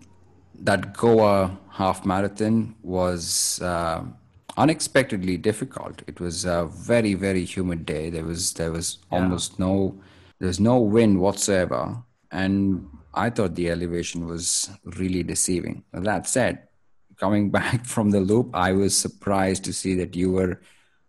[0.61, 4.03] that goa half marathon was uh,
[4.59, 6.01] unexpectedly difficult.
[6.07, 8.09] It was a very very humid day.
[8.15, 9.19] There was there was Yeah.
[9.19, 9.73] almost no
[10.39, 11.81] there's no wind whatsoever,
[12.31, 12.53] and
[13.13, 14.69] I thought the elevation was
[14.99, 15.83] really deceiving.
[16.09, 16.53] That said,
[17.23, 20.61] coming back from the loop, I was surprised to see that you were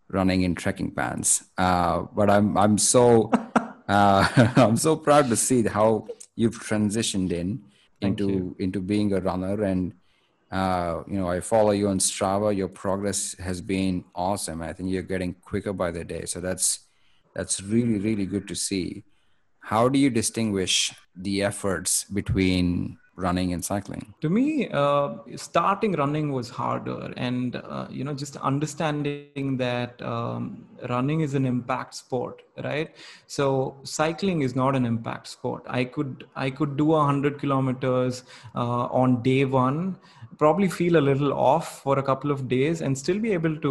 [0.08, 1.44] running in trekking pants.
[1.58, 3.30] Uh, but I'm I'm so
[3.96, 4.22] uh,
[4.64, 7.48] I'm so proud to see how you've transitioned in
[8.00, 8.56] Thank into you.
[8.58, 9.92] into being a runner and
[10.50, 12.54] uh, you know I follow you on Strava.
[12.56, 14.62] Your progress has been awesome.
[14.62, 16.24] I think you're getting quicker by the day.
[16.24, 16.80] So that's
[17.34, 19.04] that's really really good to see.
[19.60, 24.14] How do you distinguish the efforts between running and cycling?
[24.20, 30.64] to me uh, starting running was harder and uh, you know just understanding that um,
[30.88, 36.24] running is an impact sport right so cycling is not an impact sport i could
[36.34, 39.96] i could do 100 kilometers uh, on day one
[40.40, 43.70] probably feel a little off for a couple of days and still be able to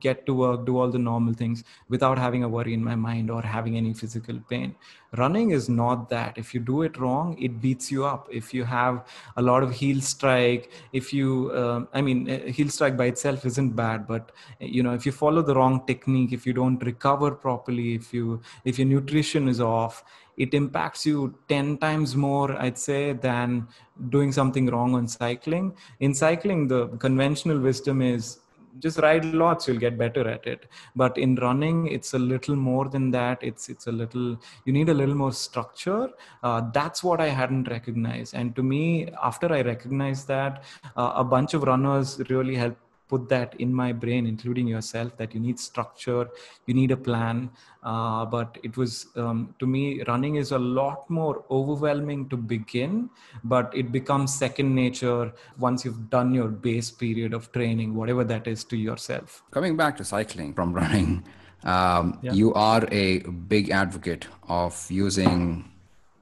[0.00, 3.30] get to work do all the normal things without having a worry in my mind
[3.30, 4.74] or having any physical pain.
[5.16, 6.36] Running is not that.
[6.36, 8.28] If you do it wrong it beats you up.
[8.30, 9.06] If you have
[9.36, 11.28] a lot of heel strike if you
[11.60, 15.06] um, i mean uh, heel strike by itself isn't bad but uh, you know if
[15.06, 19.48] you follow the wrong technique if you don't recover properly if you if your nutrition
[19.48, 20.04] is off
[20.36, 23.66] it impacts you 10 times more i'd say than
[24.08, 25.74] doing something wrong on cycling.
[26.00, 28.38] In cycling the conventional wisdom is
[28.78, 30.66] just ride lots you'll get better at it.
[30.96, 33.38] But in running it's a little more than that.
[33.42, 36.08] It's it's a little you need a little more structure.
[36.42, 38.34] Uh, that's what i hadn't recognized.
[38.34, 40.64] And to me after i recognized that
[40.96, 42.80] uh, a bunch of runners really helped
[43.12, 46.22] put that in my brain including yourself that you need structure
[46.66, 47.50] you need a plan
[47.90, 53.08] uh, but it was um, to me running is a lot more overwhelming to begin
[53.44, 58.46] but it becomes second nature once you've done your base period of training whatever that
[58.46, 61.24] is to yourself Coming back to cycling from running,
[61.64, 62.32] um, Yeah.
[62.32, 63.18] you are a
[63.54, 65.64] big advocate of using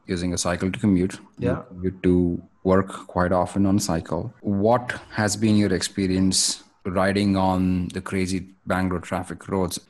[0.07, 1.19] using a cycle to commute.
[1.39, 1.63] Yeah.
[1.75, 4.33] You, you do work quite often on a cycle.
[4.41, 9.81] What has been your experience riding on the crazy Bangalore traffic roads?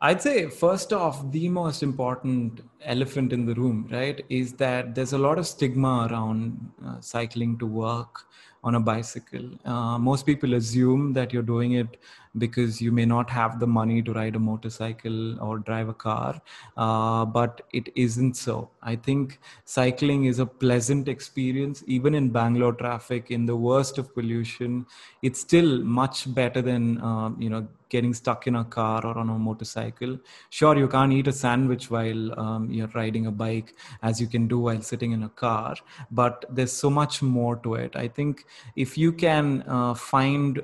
[0.00, 5.12] I'd say, first off, the most important elephant in the room, right, is that there's
[5.12, 8.24] a lot of stigma around uh, cycling to work
[8.64, 9.48] on a bicycle.
[9.64, 11.96] Uh, most people assume that you're doing it
[12.38, 16.40] because you may not have the money to ride a motorcycle or drive a car,
[16.76, 18.70] uh, but it isn't so.
[18.82, 24.14] I think cycling is a pleasant experience, even in Bangalore traffic, in the worst of
[24.14, 24.86] pollution.
[25.22, 29.28] It's still much better than, um, you know, getting stuck in a car or on
[29.28, 30.18] a motorcycle.
[30.58, 34.48] Sure, you can't eat a sandwich while um, you're riding a bike as you can
[34.54, 35.76] do while sitting in a car,
[36.10, 37.94] but there's so much more to it.
[38.04, 40.62] I think if you can uh, find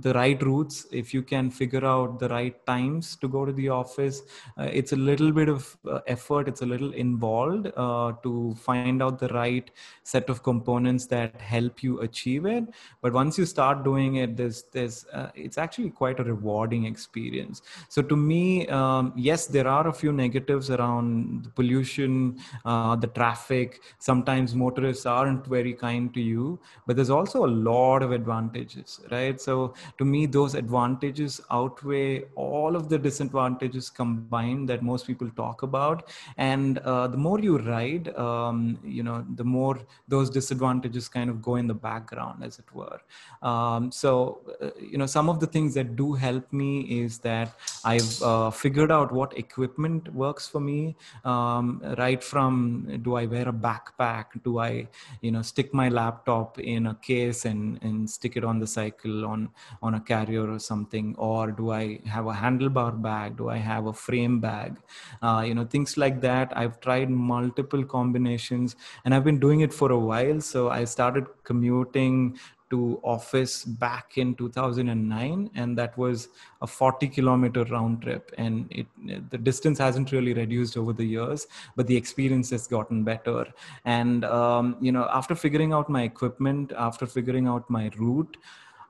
[0.00, 3.68] the right routes if you can figure out the right times to go to the
[3.68, 4.22] office
[4.58, 9.02] uh, it's a little bit of uh, effort it's a little involved uh, to find
[9.02, 9.70] out the right
[10.02, 12.64] set of components that help you achieve it.
[13.02, 17.62] But once you start doing it there's there's uh, it's actually quite a rewarding experience.
[17.88, 23.08] So to me um, yes there are a few negatives around the pollution uh, the
[23.08, 23.80] traffic.
[23.98, 29.40] Sometimes motorists aren't very kind to you but there's also a lot of advantages right?
[29.40, 35.62] So to me those advantages outweigh all of the disadvantages combined that most people talk
[35.62, 36.08] about.
[36.36, 41.42] And uh, the more you ride um, you know the more those disadvantages kind of
[41.42, 43.00] go in the background as it were.
[43.42, 47.54] Um, so uh, you know some of the things that do help me is that
[47.84, 50.96] i've uh, figured out what equipment works for me.
[51.24, 54.26] Um, right from do i wear a backpack?
[54.42, 54.88] Do i
[55.20, 59.24] you know stick my laptop in a case and and stick it on the cycle
[59.26, 59.48] on
[59.82, 63.36] on a carrier or something or do i have a handlebar bag?
[63.36, 64.76] Do i have a frame bag?
[65.22, 66.56] Uh, you know things like that.
[66.56, 70.40] I've tried multiple combinations and i've been doing it for a while.
[70.40, 72.38] So i started commuting
[72.70, 76.28] to office back in 2009 and that was
[76.62, 78.32] a 40 kilometer round trip.
[78.38, 78.86] And it
[79.30, 83.46] the distance hasn't really reduced over the years but the experience has gotten better.
[83.84, 88.36] And um, you know after figuring out my equipment after figuring out my route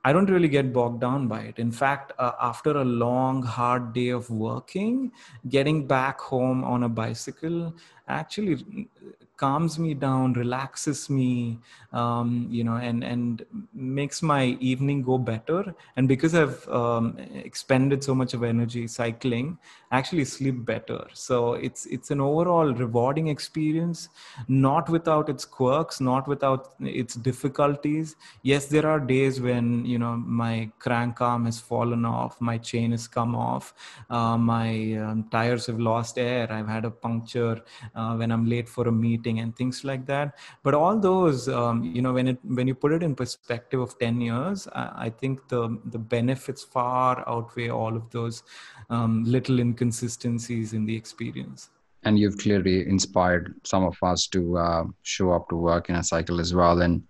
[0.06, 1.58] I don't really get bogged down by it.
[1.58, 5.10] In fact, uh, after a long, hard day of working,
[5.48, 7.74] getting back home on a bicycle
[8.06, 8.88] actually
[9.36, 11.58] calms me down relaxes me
[11.92, 13.44] um, you know and and
[13.76, 15.74] makes my evening go better.
[15.96, 19.58] And because i've um, expended so much of energy cycling
[19.90, 21.06] I actually sleep better.
[21.12, 24.08] So it's it's an overall rewarding experience
[24.48, 28.16] not without its quirks not without its difficulties.
[28.42, 32.90] Yes there are days when you know my crank arm has fallen off my chain
[32.90, 33.74] has come off
[34.10, 37.60] uh, my um, tires have lost air i've had a puncture
[37.94, 40.38] uh, when i'm late for a meeting and things like that.
[40.62, 43.98] But all those um, you know when it when you put it in perspective of
[43.98, 48.42] 10 years i, I think the the benefits far outweigh all of those
[48.90, 51.70] um, little inconsistencies in the experience.
[52.04, 56.04] And you've clearly inspired some of us to uh, show up to work in a
[56.04, 56.82] cycle as well.
[56.82, 57.02] And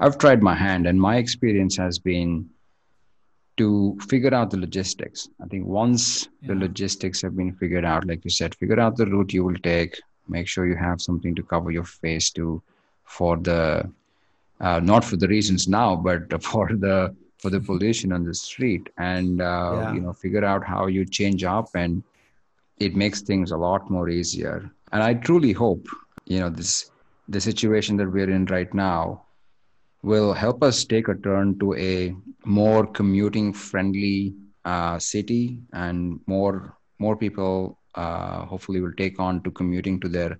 [0.00, 2.48] i've tried my hand and my experience has been
[3.56, 5.28] to figure out the logistics.
[5.40, 6.48] I think once yeah.
[6.48, 9.60] the logistics have been figured out like you said figure out the route you will
[9.62, 10.00] take.
[10.28, 12.62] Make sure you have something to cover your face to
[13.04, 13.88] for the
[14.60, 18.88] uh, not for the reasons now but for the for the pollution on the street
[18.96, 19.92] and uh, yeah.
[19.94, 22.02] you know figure out how you change up and
[22.78, 25.86] it makes things a lot more easier and i truly hope
[26.26, 26.90] you know this
[27.28, 29.22] the situation that we're in right now
[30.02, 34.34] will help us take a turn to a more commuting friendly
[34.64, 40.38] uh, city and more more people uh, hopefully will take on to commuting to their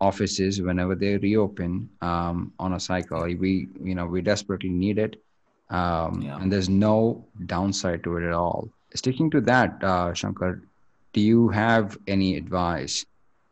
[0.00, 5.22] offices whenever they reopen um, on a cycle we you know we desperately need it
[5.70, 6.36] um, yeah.
[6.40, 10.62] and there's no downside to it at all sticking to that uh, shankar
[11.12, 13.06] do you have any advice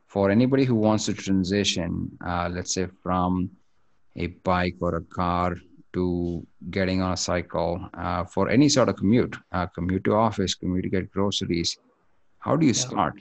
[0.09, 3.51] for anybody who wants to transition uh, let's say from
[4.16, 5.57] a bike or a car
[5.93, 10.55] to getting on a cycle uh, for any sort of commute, uh, commute to office,
[10.55, 11.78] commute to get groceries.
[12.38, 12.78] How do you yeah.
[12.78, 13.14] start?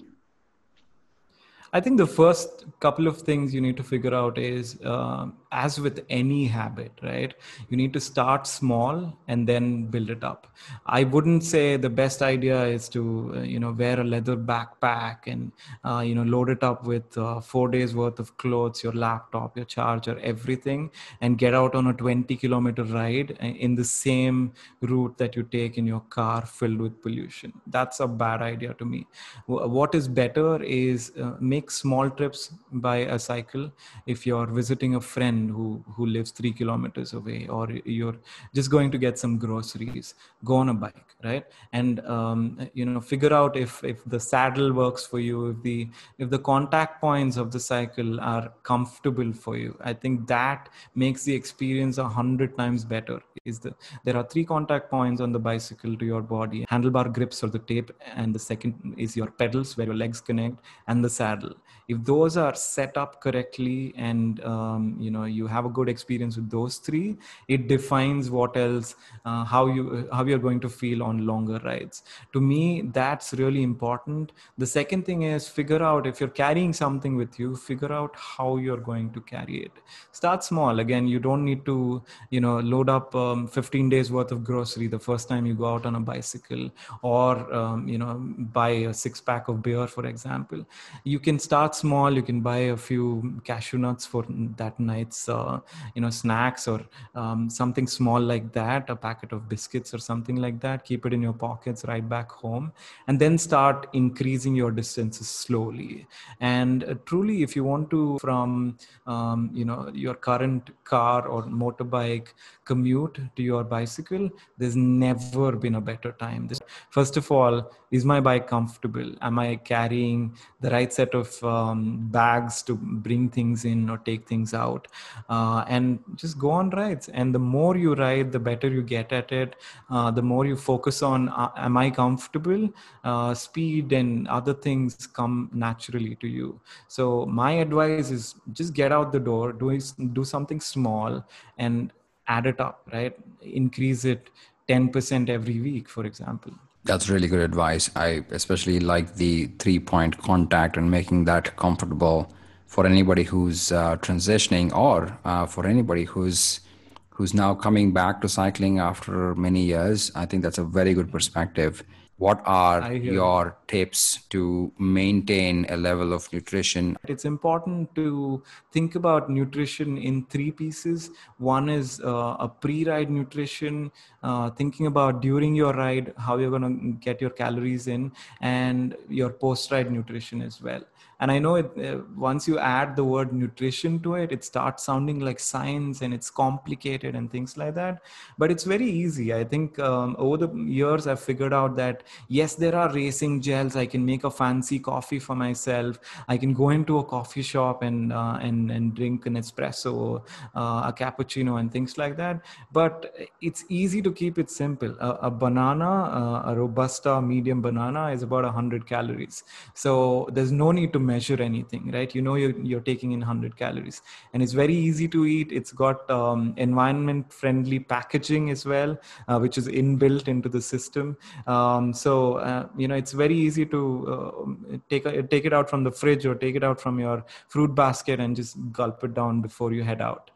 [1.74, 5.80] I think the first couple of things you need to figure out is, uh, as
[5.80, 7.34] with any habit, right?
[7.70, 10.48] You need to start small and then build it up.
[10.86, 15.28] I wouldn't say the best idea is to, uh, you know, wear a leather backpack
[15.28, 15.52] and,
[15.86, 19.56] uh, you know, load it up with uh, four days worth of clothes, your laptop,
[19.56, 20.92] your charger, everything,
[21.22, 25.44] and get out on a 20 kilometer ride uh, in the same route that you
[25.44, 27.54] take in your car filled with pollution.
[27.68, 29.08] That's a bad idea to me.
[29.46, 32.42] What is better is uh, make make small trips
[32.72, 33.72] by a cycle
[34.14, 38.18] if you're visiting a friend who who lives 3 kilometers away or you're
[38.54, 41.46] just going to get some groceries go on a bike right?
[41.74, 45.90] And um, you know figure out if if the saddle works for you if the
[46.18, 49.78] if the contact points of the cycle are comfortable for you.
[49.82, 53.22] I think that makes the experience a hundred times better.
[53.46, 53.74] Is the
[54.04, 57.60] there are three contact points on the bicycle to your body handlebar grips or the
[57.60, 61.56] tape and the second is your pedals where your legs connect and the saddle.
[61.88, 66.36] If those are set up correctly and um, you know you have a good experience
[66.36, 67.18] with those three
[67.48, 72.04] it defines what else uh, how you how you're going to feel on longer rides.
[72.34, 74.32] To me that's really important.
[74.58, 78.58] The second thing is figure out if you're carrying something with you figure out how
[78.58, 79.72] you're going to carry it.
[80.12, 80.80] Start small.
[80.80, 84.88] Again you don't need to you know load up um, 15 days worth of grocery
[84.88, 86.70] the first time you go out on a bicycle
[87.02, 88.16] or um, you know
[88.60, 90.66] buy a six pack of beer for example.
[91.04, 92.14] You can start small.
[92.14, 94.26] You can buy a few cashew nuts for
[94.58, 95.60] that night's uh,
[95.96, 96.82] you know snacks or
[97.16, 101.14] um, something small like that a packet of biscuits or something like that keep it
[101.14, 102.72] in your pockets right back home
[103.08, 106.08] and then start increasing your distances slowly.
[106.40, 111.44] And uh, truly if you want to from um, you know your current car or
[111.44, 112.28] motorbike
[112.66, 116.50] commute to your bicycle there's never been a better time.
[116.90, 119.14] First of all is my bike comfortable?
[119.22, 124.28] Am i carrying the right set of um, bags to bring things in or take
[124.28, 124.88] things out
[125.30, 127.10] uh, and just go on rides.
[127.10, 129.56] And the more you ride the better you get at it.
[129.90, 132.70] Uh, the more you focus on uh, am i comfortable?
[133.04, 136.60] Uh, speed and other things come naturally to you.
[136.88, 139.80] So my advice is just get out the door do,
[140.14, 141.26] do something small
[141.58, 141.92] and
[142.28, 143.16] add it up right?
[143.42, 144.30] Increase it
[144.70, 146.54] 10% every week for example.
[146.84, 147.92] That's really good advice.
[147.96, 152.34] I especially like the three point contact and making that comfortable
[152.72, 156.62] for anybody who's uh, transitioning or uh, for anybody who's
[157.10, 160.10] who's now coming back to cycling after many years.
[160.16, 161.84] I think that's a very good perspective.
[162.16, 166.98] What are your tips to maintain a level of nutrition?
[167.08, 171.10] It's important to think about nutrition in three pieces.
[171.38, 173.92] One is uh, a pre ride nutrition,
[174.22, 178.12] uh, thinking about during your ride how you're going to get your calories in,
[178.42, 180.82] and your post ride nutrition as well
[181.22, 184.84] and i know it, uh, once you add the word nutrition to it it starts
[184.84, 188.02] sounding like science and it's complicated and things like that
[188.38, 190.50] but it's very easy i think um, over the
[190.80, 194.80] years i've figured out that yes there are racing gels i can make a fancy
[194.80, 196.00] coffee for myself.
[196.28, 200.24] I can go into a coffee shop and uh, and and drink an espresso
[200.56, 202.42] uh, a cappuccino and things like that.
[202.72, 204.96] But it's easy to keep it simple.
[205.00, 205.92] A, a banana
[206.22, 209.44] uh, a robusta medium banana is about 100 calories.
[209.74, 212.14] So there's no need to measure anything right?
[212.14, 214.02] You know you're, you're taking in 100 calories.
[214.34, 215.52] And it's very easy to eat.
[215.52, 218.98] It's got um, environment friendly packaging as well
[219.28, 221.18] uh, which is inbuilt into the system.
[221.48, 223.82] Um, so uh, you know it's very easy to
[224.14, 227.24] uh, take a, take it out from the fridge or take it out from your
[227.48, 230.32] fruit basket and just gulp it down before you head out.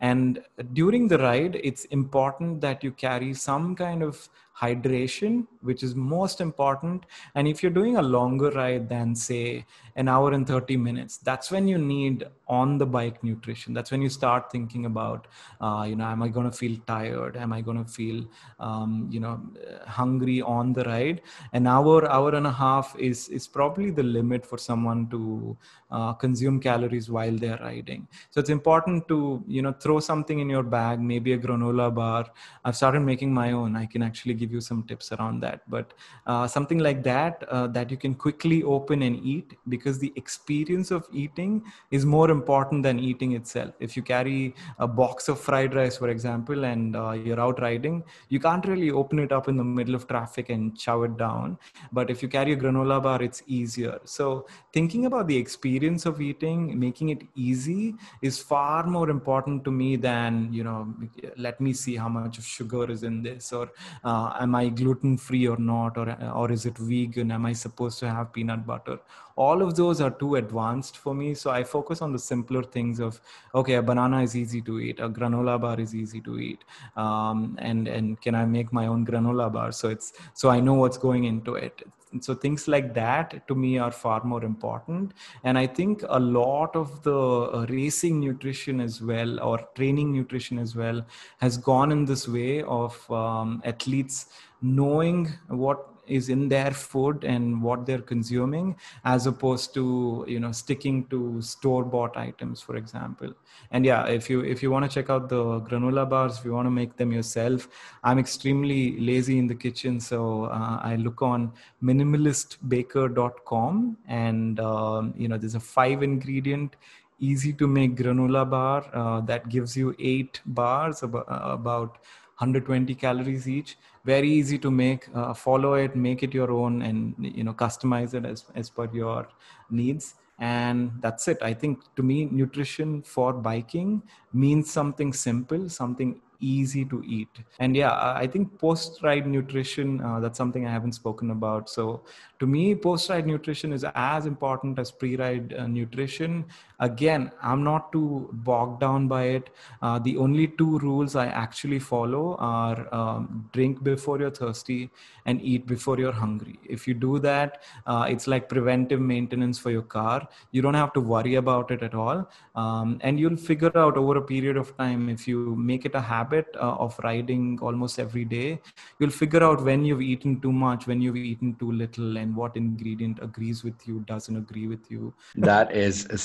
[0.00, 0.42] And
[0.72, 4.28] during the ride it's important that you carry some kind of
[4.60, 7.06] hydration, which is most important.
[7.34, 9.64] And if you're doing a longer ride than, say,
[9.96, 13.72] an hour and 30 minutes, that's when you need on the bike nutrition.
[13.72, 15.26] That's when you start thinking about,
[15.60, 17.36] uh, you know, am I going to feel tired?
[17.36, 18.26] Am I going to feel,
[18.58, 19.40] um, you know,
[19.86, 21.22] hungry on the ride?
[21.52, 25.56] An hour, hour and a half is, is probably the limit for someone to
[25.90, 28.06] uh, consume calories while they're riding.
[28.30, 32.30] So it's important to, you know, throw something in your bag, maybe a granola bar.
[32.64, 33.76] I've started making my own.
[33.76, 35.62] I can actually give you some tips around that.
[35.68, 35.92] But
[36.26, 40.90] uh, something like that uh, that you can quickly open and eat because the experience
[40.90, 43.74] of eating is more important than eating itself.
[43.80, 48.02] If you carry a box of fried rice for example and uh, you're out riding
[48.28, 51.58] you can't really open it up in the middle of traffic and chow it down.
[51.92, 53.98] But if you carry a granola bar it's easier.
[54.04, 59.70] So thinking about the experience of eating making it easy is far more important to
[59.70, 60.94] me than you know
[61.36, 63.70] let me see how much of sugar is in this or
[64.04, 65.96] uh, am i gluten free or not?
[65.96, 67.30] Or or is it vegan?
[67.30, 68.98] Am i supposed to have peanut butter?
[69.36, 71.34] All of those are too advanced for me.
[71.34, 73.20] So i focus on the simpler things of
[73.54, 76.64] okay a banana is easy to eat a granola bar is easy to eat
[76.96, 79.72] um, and and can i make my own granola bar?
[79.72, 81.82] So it's so i know what's going into it
[82.20, 85.12] so things like that to me are far more important.
[85.44, 90.58] And i think a lot of the uh, racing nutrition as well or training nutrition
[90.58, 91.04] as well
[91.38, 94.26] has gone in this way of um, athletes
[94.62, 100.52] knowing what is in their food and what they're consuming as opposed to you know
[100.52, 103.32] sticking to store bought items for example.
[103.70, 106.52] And yeah if you if you want to check out the granola bars if you
[106.52, 107.68] want to make them yourself
[108.02, 111.52] i'm extremely lazy in the kitchen so uh, i look on
[111.82, 116.74] minimalistbaker.com and um, you know there's a five ingredient
[117.20, 121.98] easy to make granola bar uh, that gives you eight bars about, uh, about
[122.38, 127.14] 120 calories each very easy to make uh, follow it make it your own and
[127.18, 129.28] you know customize it as, as per your
[129.70, 130.14] needs.
[130.38, 131.36] And that's it.
[131.42, 137.28] I think to me nutrition for biking means something simple something easy to eat.
[137.58, 141.68] And yeah i think post ride nutrition uh, that's something i haven't spoken about.
[141.68, 142.04] So
[142.38, 146.46] to me post ride nutrition is as important as pre ride uh, nutrition
[146.80, 149.50] again i'm not too bogged down by it.
[149.82, 154.90] Uh, the only two rules i actually follow are um, drink before you're thirsty
[155.26, 156.58] and eat before you're hungry.
[156.64, 160.26] If you do that uh, it's like preventive maintenance for your car.
[160.50, 162.28] You don't have to worry about it at all.
[162.54, 166.00] Um, and you'll figure out over a period of time if you make it a
[166.00, 168.60] habit uh, of riding almost every day
[168.98, 172.56] you'll figure out when you've eaten too much when you've eaten too little and what
[172.56, 175.12] ingredient agrees with you doesn't agree with you.
[175.36, 176.18] That is a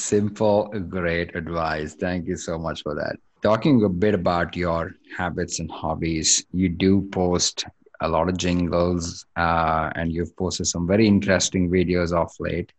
[0.46, 1.96] simple great advice.
[1.96, 3.18] Thank you so much for that.
[3.42, 7.66] Talking a bit about your habits and hobbies, you do post
[8.02, 12.72] a lot of jingles uh, and you've posted some very interesting videos of late.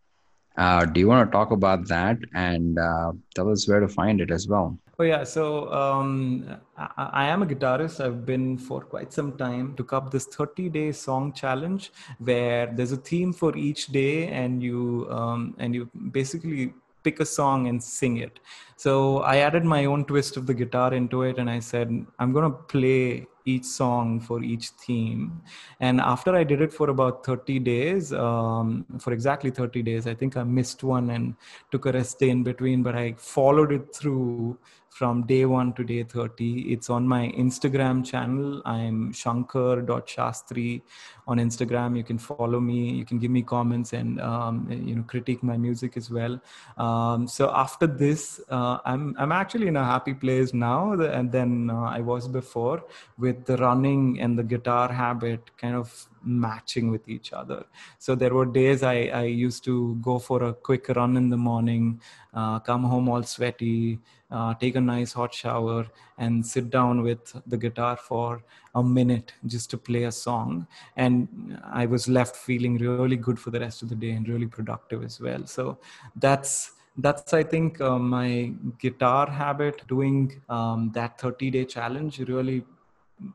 [0.56, 4.20] Uh, do you want to talk about that and uh, tell us where to find
[4.20, 4.78] it as well?
[4.98, 8.02] Oh yeah, so um, I, I, am a guitarist.
[8.02, 9.74] I've been for quite some time.
[9.76, 15.06] Took up this 30-day song challenge where there's a theme for each day, and you
[15.10, 16.72] um, and you basically
[17.06, 18.40] pick a song and sing it.
[18.76, 18.94] So
[19.32, 21.88] I added my own twist of the guitar into it, and I said,
[22.18, 25.40] I'm going to play each song for each theme
[25.78, 30.14] and after i did it for about 30 days um, for exactly 30 days i
[30.14, 31.34] think i missed one and
[31.70, 34.58] took a rest day in between but i followed it through
[34.96, 36.72] from day one to day 30.
[36.72, 38.62] It's on my Instagram channel.
[38.64, 40.80] I'm shankar.shastry
[41.28, 41.98] on Instagram.
[41.98, 42.92] You can follow me.
[42.92, 46.40] You can give me comments and um, you know critique my music as well.
[46.78, 51.68] Um, so after this, uh, I'm I'm actually in a happy place now, and then
[51.68, 52.82] uh, I was before
[53.18, 55.92] with the running and the guitar habit kind of
[56.26, 57.64] matching with each other.
[57.98, 61.36] So there were days I, I used to go for a quick run in the
[61.36, 62.00] morning,
[62.34, 64.00] uh, come home all sweaty,
[64.30, 65.86] uh, take a nice hot shower,
[66.18, 68.42] and sit down with the guitar for
[68.74, 70.66] a minute just to play a song.
[70.96, 74.46] And I was left feeling really good for the rest of the day and really
[74.46, 75.46] productive as well.
[75.46, 75.78] So
[76.16, 82.64] that's that's i think uh, my guitar habit doing um, that 30 day challenge really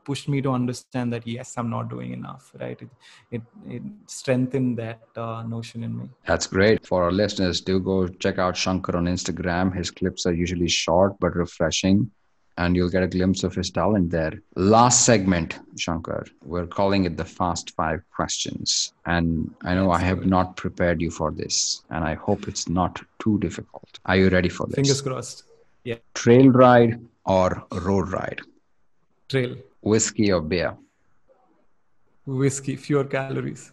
[0.04, 2.80] pushed me to understand that yes i'm not doing enough right?
[2.80, 2.90] It
[3.30, 6.08] it, it strengthened that uh, notion in me.
[6.26, 6.86] That's great.
[6.86, 9.74] For our listeners do go check out shankar on instagram.
[9.74, 12.10] His clips are usually short but refreshing
[12.58, 14.34] and you'll get a glimpse of his talent there.
[14.56, 16.26] Last segment shankar.
[16.44, 18.92] We're calling it the fast five questions.
[19.06, 23.00] And i know i have not prepared you for this and i hope it's not
[23.18, 23.98] too difficult.
[24.06, 24.76] Are you ready for this?
[24.76, 25.44] Fingers crossed.
[25.84, 25.96] Yeah.
[26.14, 28.40] Trail ride or road ride?
[29.28, 30.76] Trail Whiskey or beer?
[32.24, 33.72] Whiskey, fewer calories.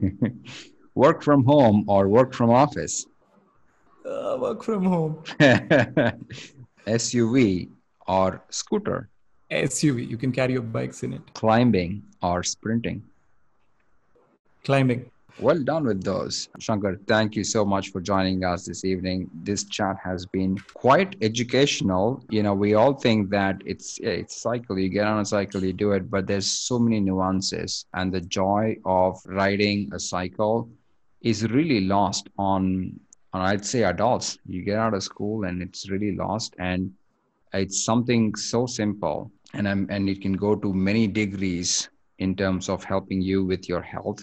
[0.94, 3.06] work from home or work from office?
[4.06, 5.22] Uh, work from home.
[6.86, 7.68] SUV
[8.06, 9.08] or scooter?
[9.50, 10.08] SUV.
[10.08, 11.22] You can carry your bikes in it.
[11.34, 13.02] Climbing or sprinting?
[14.64, 15.10] Climbing.
[15.40, 16.50] Well done with those.
[16.58, 19.30] Shankar, thank you so much for joining us this evening.
[19.42, 22.22] This chat has been quite educational.
[22.28, 25.72] You know, we all think that it's it's cycle, you get on a cycle, you
[25.72, 30.68] do it, but there's so many nuances and the joy of riding a cycle
[31.22, 33.00] is really lost on
[33.32, 34.36] on I'd say adults.
[34.44, 36.92] You get out of school and it's really lost and
[37.54, 41.88] it's something so simple and I'm, and it can go to many degrees
[42.18, 44.22] in terms of helping you with your health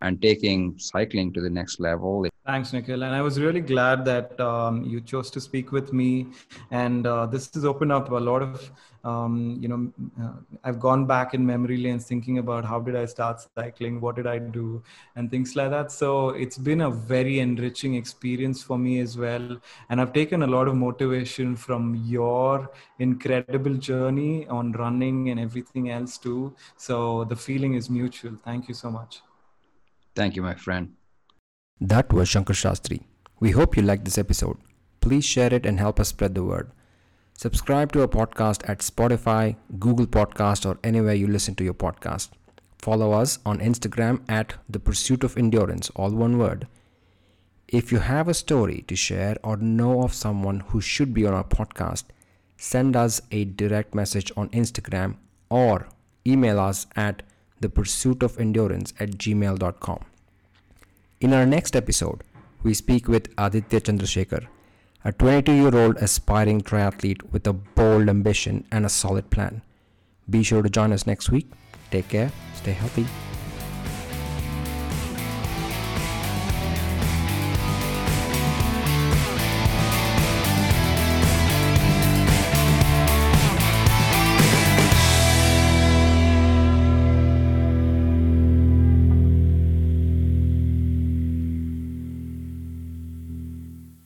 [0.00, 2.26] and taking cycling to the next level.
[2.48, 3.02] Thanks, Nikhil.
[3.02, 6.28] And I was really glad that um, you chose to speak with me.
[6.70, 8.70] And uh, this has opened up a lot of,
[9.04, 10.32] um, you know, uh,
[10.64, 14.00] I've gone back in memory lanes thinking about how did I start cycling?
[14.00, 14.82] What did I do?
[15.14, 15.92] And things like that.
[15.92, 19.60] So it's been a very enriching experience for me as well.
[19.90, 25.90] And I've taken a lot of motivation from your incredible journey on running and everything
[25.90, 26.54] else too.
[26.78, 28.36] So the feeling is mutual.
[28.42, 29.20] Thank you so much.
[30.18, 30.94] Thank you, my friend.
[31.80, 33.02] That was Shankar Shastry.
[33.38, 34.56] We hope you liked this episode.
[35.00, 36.72] Please share it and help us spread the word.
[37.34, 42.30] Subscribe to our podcast at Spotify, Google Podcast, or anywhere you listen to your podcast.
[42.78, 46.66] Follow us on Instagram at The Pursuit of Endurance, all one word.
[47.68, 51.34] If you have a story to share or know of someone who should be on
[51.34, 52.06] our podcast,
[52.56, 55.14] send us a direct message on Instagram
[55.48, 55.86] or
[56.26, 57.22] email us at
[57.62, 60.04] thepursuitofendurance at gmail.com.
[61.20, 62.22] In our next episode,
[62.62, 64.46] we speak with Aditya Chandrasekhar,
[65.04, 69.62] a 22 year old aspiring triathlete with a bold ambition and a solid plan.
[70.30, 71.50] Be sure to join us next week.
[71.90, 73.04] Take care, stay healthy.